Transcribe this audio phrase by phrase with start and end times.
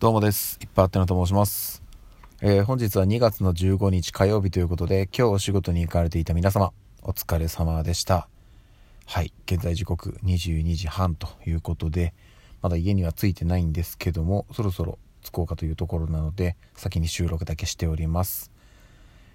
[0.00, 0.60] どうもです。
[0.62, 1.82] いっぱいあってのと申します。
[2.40, 8.28] えー、本日は2月の15日火曜日ということで、今日お仕事に行かれていた皆様、お疲れ様でした。
[9.06, 12.14] はい、現在時刻22時半ということで、
[12.62, 18.52] まだ家には着いてないんですけども、そろそろ着こうかというところなので、先に収録だけしております。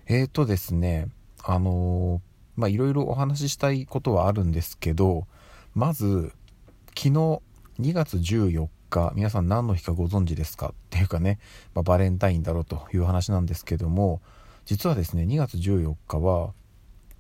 [0.07, 1.09] えーとですね、
[1.43, 5.27] あのー、まあ、いろいろお話ししたいことはあるんですけど、
[5.75, 6.32] まず、
[6.95, 7.41] 昨日
[7.82, 10.70] 2月14日皆さん何の日かご存知ですか？
[10.70, 11.39] っていうかね、
[11.74, 14.21] まあ、バレンタインだろうという話なんですけども
[14.66, 16.54] 実はですね2月14日は、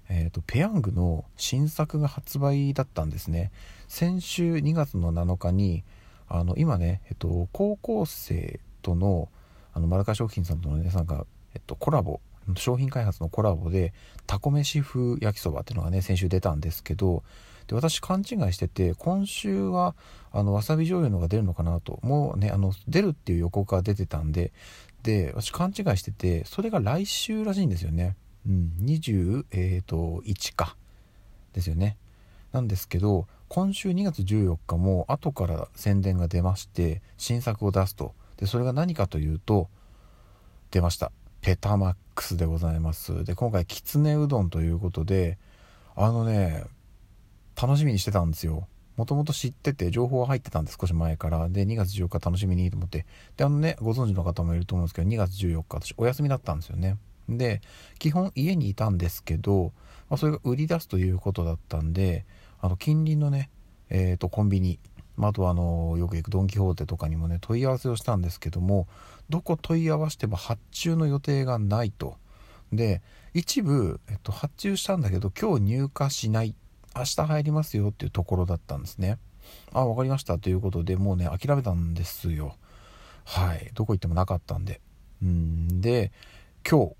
[0.09, 3.51] えーと、ペヤングの新作が発売だったんですね。
[3.87, 5.83] 先週2月の7日に
[6.27, 9.29] あの今ね、えっと、高校生との
[9.73, 12.21] あのマルカ食品さんとのねなんか、えっと、コラボ
[12.57, 13.93] 商品開発のコラボで
[14.27, 17.23] タコ飯風焼きそばっていうのがね先週出たんですけど
[17.67, 19.95] で私勘違いしてて今週は
[20.31, 21.99] あのわさび醤油のが出るのかなと。
[22.03, 24.51] もうねあの出るっていう予告が出てたんで
[25.03, 28.15] で私勘違いしててそれが来週らしいんですよね。
[28.47, 30.21] うん21、えーと、
[30.55, 30.75] か。
[31.53, 31.97] ですよね。
[32.51, 38.13] なんですけど今週2月14日も後から宣伝が出まして新作を出すと。
[38.37, 39.69] でそれが何かというと
[40.71, 41.11] 出ました。
[41.43, 43.25] ペタマックスでございます。
[43.25, 45.37] で今回きつねうどんということで
[45.93, 46.63] あのね
[47.61, 48.67] 楽しみにしてたんですよ。
[48.95, 51.49] もともと知ってて情報は入ってたんで少し前から。
[51.49, 53.05] で2月14日楽しみにと思って。
[53.35, 56.97] であのねご存知の方もいると思うんですけど2月14日私お休みだったんですよね。
[57.27, 57.59] で
[57.99, 59.73] 基本家にいたんですけど、
[60.09, 62.25] まあ、それが売り出すということだったんで
[62.61, 63.49] あの近隣のね
[63.89, 64.79] えーと、コンビニ
[65.15, 68.87] まあ、とはあのよく行くドン・キホーテとかにもね問い合わせをしたんですけども
[69.29, 72.17] どこ問い合わせても発注の予定がないと。
[72.71, 73.01] で
[73.33, 76.55] 一部、えっと、発注したんだけど今日入荷しない。
[76.95, 79.17] 明日入りますよっていうところだったんですね。
[79.71, 80.37] あ分かりました。
[80.37, 82.55] ということでもうね諦めたんですよ。
[83.25, 83.71] はい。
[83.73, 84.81] どこ行ってもなかったんで。
[85.21, 85.81] うん。
[85.81, 86.11] で
[86.67, 86.95] 今日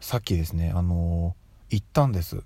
[0.00, 2.44] さっきですねあのー、行ったんです。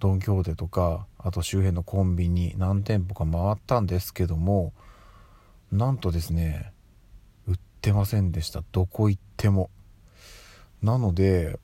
[0.00, 4.72] ドン・キホーテとかあと周辺のコンビニ何店舗か回ったんですけども
[5.72, 6.72] なんとですね
[7.46, 8.62] 売ってませんでした。
[8.72, 9.70] どこ行っても。
[10.82, 11.58] なので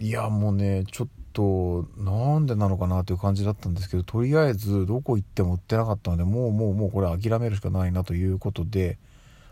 [0.00, 8.98] いやもうねちょっとなんでなのかなという感じだったんですけどとりあえずどこ行っても売ってなかったのでもうもうもうこれ諦めるしかないなということで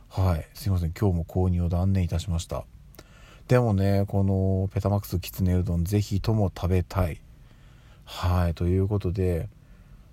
[0.08, 0.48] はい。
[0.54, 0.92] すいません。
[0.92, 2.64] 今日も購入を断念いたしました。
[3.48, 7.20] でもねこのペタマックスきつねうどんぜひとも食べたい。
[8.04, 9.48] はいということで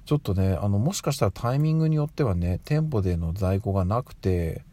[0.05, 4.63] ちょっとねあのもしかしたらタイミングによってはね店舗での在庫がなくて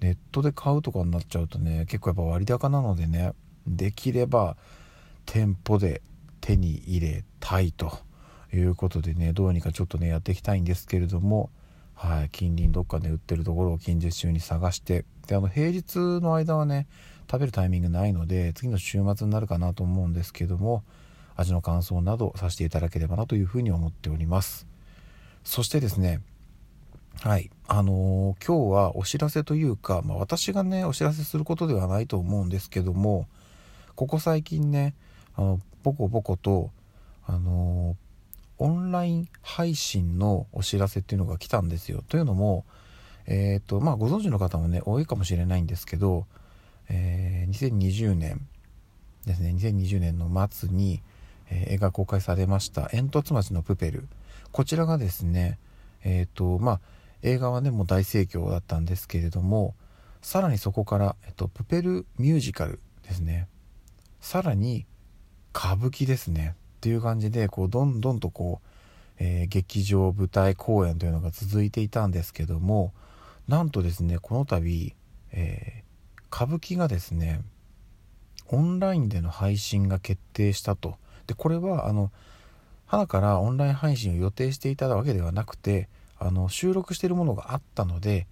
[0.00, 3.32] ネットで買うとかになっちゃうとね結構やっぱ割高なのでね
[3.66, 4.56] できれば
[5.24, 6.02] 店舗で
[6.40, 7.98] 手に入れたいと
[8.54, 11.50] いうことでねどうにかちょっとねやっていきたいんですけれども、
[11.94, 16.86] はい、近隣どっかで売ってるところを近日中に探してであの平日の間はね
[17.30, 20.84] 食べるタイミングないので次の週末になるかなと思うんですけども
[21.36, 24.66] 味の感想などさせていただければなというふうに思っております
[25.44, 26.20] そしてですね
[27.20, 33.26] はいあのー、今日はお知らせというか、まあ、私がねお知らせすることではないと思うんですけども
[33.94, 34.94] ここ最近ね
[35.34, 36.70] あのポコポコと
[37.26, 37.96] あの
[38.58, 42.02] オンライン配信のお知らせっていうのが来たんですよ。
[42.08, 42.64] というのも、
[43.26, 46.26] えっ、ー、とまあご存知の方もね多いかもしれないんですけど、
[46.88, 48.46] え、2020年
[49.26, 51.02] ですね2020年の末に、
[51.50, 54.08] えー、映画公開されました「煙突町のプペル」
[54.52, 55.58] こちらがですね
[56.04, 56.80] えっ、とまあ
[57.22, 59.74] 映画はねもう大盛況だったんですけれども
[60.22, 63.46] さらにそこから、えっと、プペルミュージカルですね。
[64.20, 64.84] さらに
[65.54, 66.56] 歌舞伎ですね。
[66.78, 68.68] っていう感じでこうどんどんとこう、
[69.18, 72.92] えー、劇場舞台公演というのが続いていたんですけども
[73.48, 74.94] なんとですねこの度、
[75.32, 77.40] えー、歌舞伎がですね
[78.48, 80.96] オンラインでの配信が決定したと。
[81.26, 82.10] でこれはあの
[82.86, 85.88] 花からオンライン配信を予定していたわけではなくて
[86.18, 88.26] あの収録しているものがあったので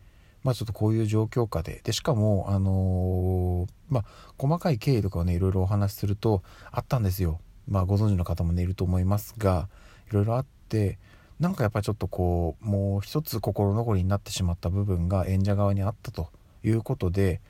[0.44, 4.04] まあちょっとこういう状況下で、で、しかも、あのー、まあ
[4.38, 7.40] 細かい経緯とかをね、いろいろお話しすると、あったんですよ。
[7.66, 9.68] まあご存知の方もね、いると思いますが、
[10.10, 10.98] いろいろあって、
[11.40, 16.28] なんかやっぱりちょっとこう、もう一つ心残りになってしまった部分が演者側にあったと
[16.62, 17.40] いうことで、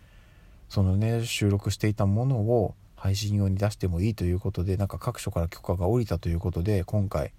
[0.69, 7.33] そのね、収録していたものを配信用に出してもいいということで、なんか各所から許可が下りたということで、今回、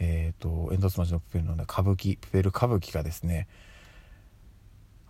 [0.00, 3.46] えっ、ー、と、煙突町のプペルの、ね、歌舞伎、プペル歌舞伎がですね、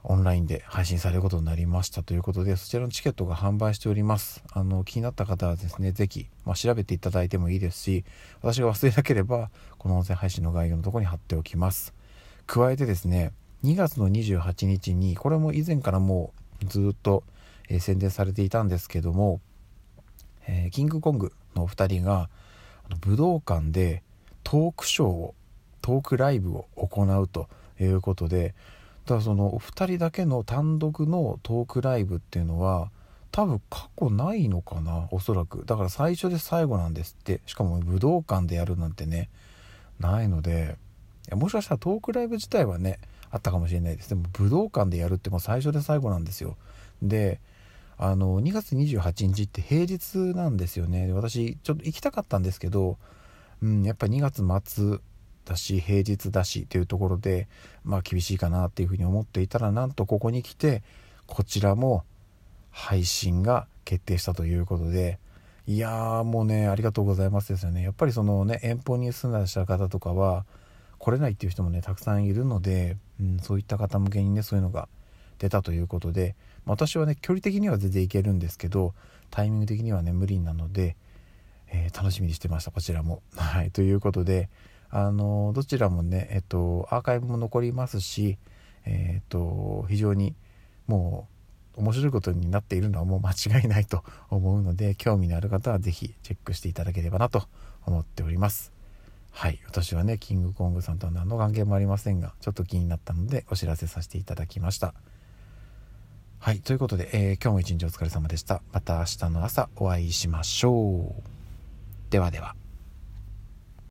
[0.05, 4.45] オンラインで配信されることになりましたということで、そちらのチケットが販売しております。
[4.53, 8.05] あの、気になった方はですね、是非、まあ、調べていただいてもいいですし、
[8.43, 11.95] 私が忘れなければ、この音声配信の概要のところに貼っておきます。
[12.47, 13.33] 加えてですね、
[13.65, 17.25] 2月の28日に、これも以前からもうずっと、
[17.71, 19.41] えー、宣伝されていたんですけども、
[20.47, 22.29] えー、キングコングのお二人が
[23.01, 24.03] 武道館で
[24.45, 25.35] トークショーを
[25.83, 27.49] トークライブを行うと
[27.81, 28.55] いうことで
[29.05, 32.91] ただそのお二人だけの単独のトークライブっていうのは
[33.31, 35.65] 多分過去ないのかなおそらく。
[35.67, 37.41] だから最初で最後なんですって。
[37.47, 39.29] しかも武道館でやるなんてね
[40.01, 40.77] ないので
[41.33, 42.99] もしかしたらトークライブ自体はね
[43.31, 44.09] あったかもしれないです。
[44.09, 46.57] でも武道館でやるってもう最初で最後なんですよ。
[47.03, 47.41] で
[47.99, 51.13] あの2月28日って平日なんですよね。
[51.13, 52.99] 私ちょっと行きたかったんですけど、
[53.63, 54.99] うん、やっぱり2月末
[55.47, 57.49] だし平日だしっていうところで
[57.85, 60.83] まあ厳しいかなっていうふうに思っていたらなんとここに来て
[61.27, 62.05] こちらも
[62.71, 65.19] 配信が決定したということで
[65.67, 67.83] いやーもうねありがとうございますですよね。
[67.83, 70.45] やっぱりそのね遠方に住んでらっしゃる方とかは
[70.99, 74.89] 来れないっていう人もねたくさんいるので、うん、そういった方向けにねそういうのが
[75.39, 76.35] 出たということで
[76.65, 78.95] 私はね距離的には全然いけるんですけど
[79.31, 80.97] タイミング的にはね無理なので、
[81.69, 83.23] えー、楽しみにしてましたこちらも。
[83.37, 84.49] はいということで
[84.91, 88.39] あのどちらもねえっとアーカイブも残りますし
[88.85, 90.35] えっと非常に
[90.87, 91.29] も
[91.77, 97.47] う面白いことになっているのはもう間違いないと思うので興味のある方は是非チェックしていただければなと
[97.85, 98.77] 思っております。
[99.31, 104.95] はい私はねキングコングさんとは何の関係もありませんがちょっと気になったのでお知らせさせていただきました
[106.47, 108.63] はいということで、えー、今日も一日お疲れ様でした。
[108.73, 111.23] また明日の朝お会いしましょう。
[112.09, 112.55] ではでは。